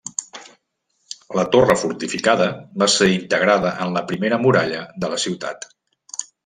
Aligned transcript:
La 1.39 1.43
torre 1.57 1.75
fortificada 1.83 2.49
va 2.85 2.89
ser 2.95 3.11
integrada 3.19 3.77
en 3.85 3.95
la 3.99 4.07
primera 4.13 4.45
muralla 4.47 4.85
de 5.05 5.15
la 5.15 5.25
ciutat. 5.29 5.75